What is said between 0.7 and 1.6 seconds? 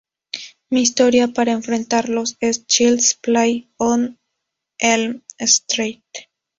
Mi historia para